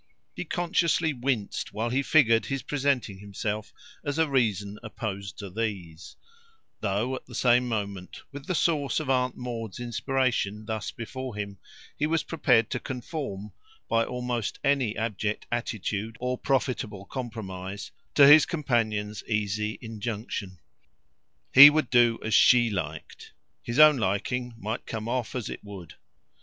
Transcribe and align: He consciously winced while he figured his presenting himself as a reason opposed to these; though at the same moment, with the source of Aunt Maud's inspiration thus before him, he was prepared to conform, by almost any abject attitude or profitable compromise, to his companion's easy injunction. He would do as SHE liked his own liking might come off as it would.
He 0.35 0.45
consciously 0.45 1.13
winced 1.13 1.73
while 1.73 1.91
he 1.91 2.01
figured 2.01 2.47
his 2.47 2.63
presenting 2.63 3.19
himself 3.19 3.71
as 4.03 4.17
a 4.17 4.27
reason 4.27 4.79
opposed 4.81 5.37
to 5.37 5.51
these; 5.51 6.15
though 6.79 7.15
at 7.15 7.27
the 7.27 7.35
same 7.35 7.67
moment, 7.67 8.23
with 8.31 8.47
the 8.47 8.55
source 8.55 8.99
of 8.99 9.11
Aunt 9.11 9.37
Maud's 9.37 9.79
inspiration 9.79 10.65
thus 10.65 10.89
before 10.89 11.35
him, 11.35 11.59
he 11.95 12.07
was 12.07 12.23
prepared 12.23 12.71
to 12.71 12.79
conform, 12.79 13.51
by 13.87 14.03
almost 14.03 14.57
any 14.63 14.97
abject 14.97 15.45
attitude 15.51 16.17
or 16.19 16.35
profitable 16.35 17.05
compromise, 17.05 17.91
to 18.15 18.25
his 18.25 18.47
companion's 18.47 19.23
easy 19.27 19.77
injunction. 19.83 20.57
He 21.53 21.69
would 21.69 21.91
do 21.91 22.17
as 22.23 22.33
SHE 22.33 22.71
liked 22.71 23.33
his 23.61 23.77
own 23.77 23.97
liking 23.97 24.55
might 24.57 24.87
come 24.87 25.07
off 25.07 25.35
as 25.35 25.47
it 25.47 25.63
would. 25.63 25.93